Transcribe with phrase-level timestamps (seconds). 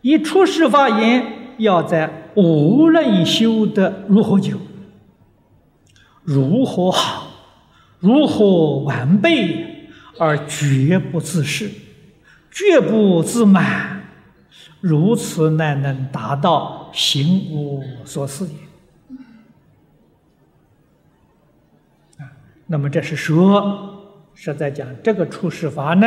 [0.00, 4.56] 一出世发言，要在无论修得如何久、
[6.22, 7.28] 如何好、
[7.98, 11.68] 如何完备，而绝不自恃、
[12.50, 13.97] 绝不自满，
[14.80, 18.54] 如此乃能达到行无所思也。
[22.24, 22.30] 啊，
[22.66, 26.06] 那么这是说，是在讲这个出世法呢？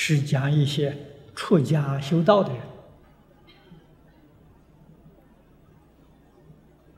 [0.00, 0.96] 是讲一些
[1.34, 2.62] 出家修道的人，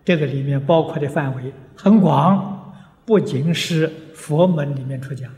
[0.05, 2.75] 这个里面包括的范围很广，
[3.07, 5.31] 不仅是佛门里面出家，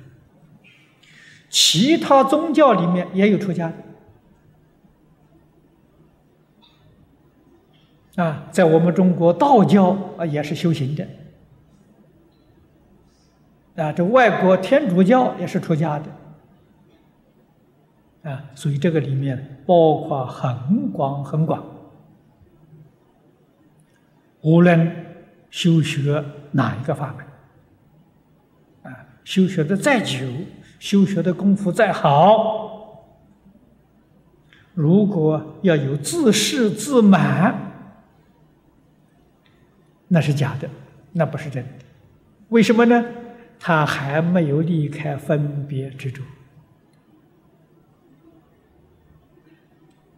[1.53, 3.71] 其他宗教里面也有出家
[8.17, 8.25] 的。
[8.25, 11.07] 啊，在我们中国道教啊也是修行的
[13.77, 16.07] 啊，这外国天主教也是出家的。
[18.31, 21.63] 啊，所以这个里面包括很广很广，
[24.41, 24.91] 无论
[25.51, 27.27] 修学哪一个法门，
[28.93, 30.27] 啊，修学的再久，
[30.83, 33.07] 修学的功夫再好，
[34.75, 37.57] 如果要有自恃自满，
[40.09, 40.69] 那是假的，
[41.13, 41.71] 那不是真的。
[42.49, 43.05] 为什么呢？
[43.61, 46.21] 他还没有离开分别执着。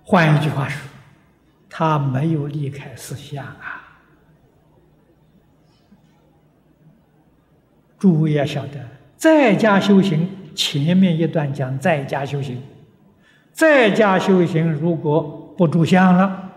[0.02, 0.80] 换一句话说，
[1.68, 4.00] 他没有离开思想啊！
[7.98, 8.82] 诸位要晓得，
[9.18, 12.62] 在家修行，前面一段讲在家修行，
[13.52, 15.20] 在家修行如果
[15.56, 16.50] 不住相了，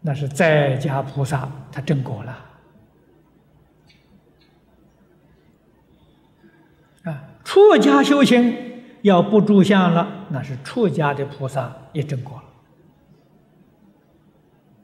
[0.00, 2.38] 那是在家菩萨他正果了
[7.04, 7.24] 啊！
[7.42, 8.72] 出家修行。
[9.04, 12.44] 要不住相了，那是出家的菩萨也证果了，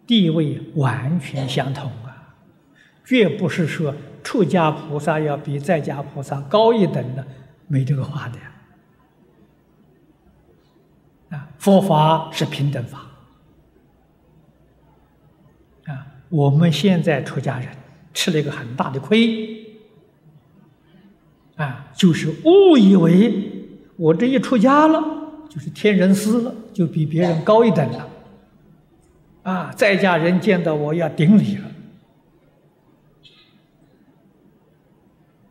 [0.06, 2.09] 地位完全相同啊，
[3.10, 7.26] 绝不是说出家菩萨要比在家菩萨高一等的，
[7.66, 8.52] 没这个话的呀。
[11.30, 13.00] 啊，佛法是平等法
[15.86, 17.68] 啊，我们现在出家人
[18.14, 19.66] 吃了一个很大的亏
[21.56, 23.56] 啊，就是误以为。
[23.96, 25.02] 我这一出家了，
[25.48, 28.08] 就是天人师了，就比别人高一等了。
[29.42, 31.68] 啊，在家人见到我要顶礼了，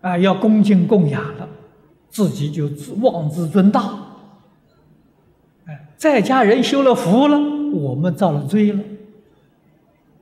[0.01, 1.47] 啊，要恭敬供养了，
[2.09, 3.93] 自己就自妄自尊大。
[5.65, 7.37] 哎，在家人修了福了，
[7.73, 8.83] 我们造了罪了。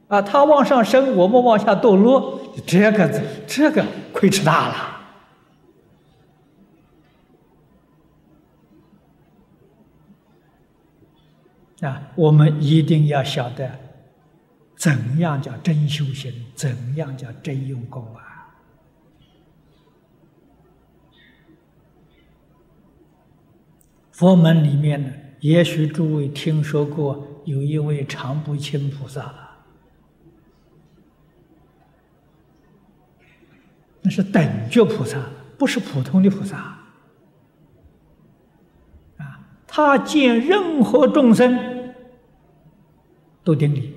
[0.07, 4.97] 啊，他往上升，我们往下堕落，这个这个亏吃大了。
[11.87, 13.69] 啊，我们一定要晓得，
[14.75, 18.26] 怎样叫真修行，怎样叫真用功啊！
[24.17, 29.31] 佛门里面呢，也许诸位听说过，有一位常不轻菩萨，
[34.01, 35.23] 那是等觉菩萨，
[35.55, 36.57] 不是普通的菩萨。
[39.17, 39.47] 啊。
[39.67, 41.93] 他见任何众生
[43.43, 43.93] 都顶礼，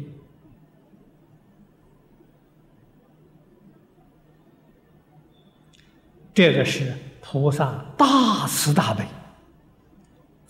[6.34, 6.92] 这个是
[7.22, 9.02] 菩萨大慈大悲，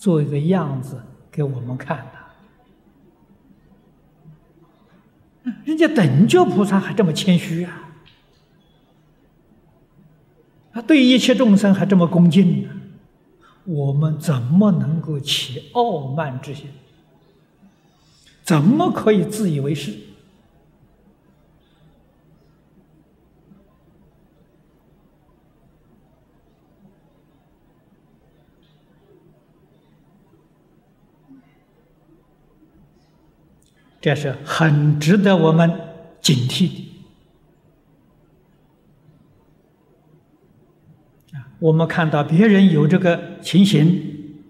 [0.00, 0.98] 做一个样子
[1.30, 1.98] 给我们看
[5.44, 5.52] 的。
[5.64, 7.92] 人家等觉菩萨还这么谦虚啊，
[10.72, 12.70] 他对一切众生还这么恭敬呢。
[13.64, 16.70] 我们怎么能够起傲慢之心？
[18.42, 19.94] 怎么可以自以为是？
[34.00, 35.70] 这是很值得我们
[36.20, 36.86] 警惕的。
[41.58, 44.40] 我们看到别人有这个情形，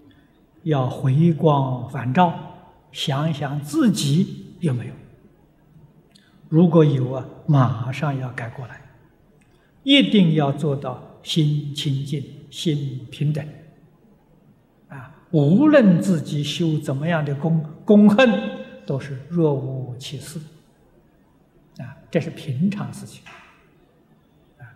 [0.63, 2.33] 要回光返照，
[2.93, 4.93] 想想自己有没有。
[6.47, 8.79] 如果有啊，马上要改过来，
[9.83, 13.45] 一定要做到心清净、心平等。
[14.87, 18.29] 啊无论自己修怎么样的功功恨，
[18.91, 20.37] 都是若无其事。
[21.79, 23.23] 啊，这是平常事情，
[24.59, 24.67] 啊，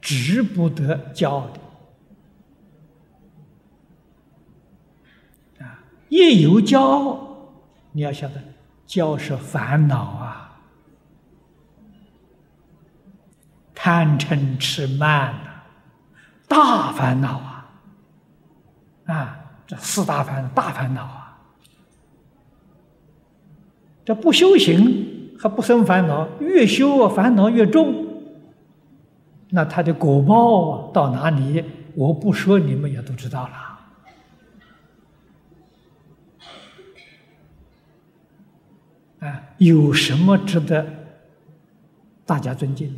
[0.00, 1.60] 值不得骄傲的。
[5.64, 5.78] 啊，
[6.08, 7.52] 一有骄傲，
[7.92, 8.42] 你要晓得，
[8.84, 10.60] 骄是烦恼啊，
[13.72, 15.62] 贪嗔痴慢呐，
[16.48, 17.70] 大烦恼啊，
[19.06, 19.38] 啊，
[19.68, 21.25] 这四大烦大烦恼啊，
[24.06, 25.12] 这不修行。
[25.38, 28.06] 还不生烦恼，越修啊烦恼越重，
[29.50, 31.62] 那他的果报到哪里？
[31.94, 33.46] 我不说，你们也都知道
[39.20, 39.28] 了。
[39.28, 40.86] 啊，有什么值得
[42.24, 42.94] 大家尊敬的？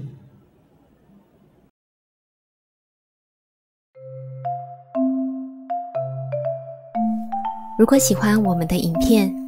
[7.81, 9.48] 如果喜欢我们的影片，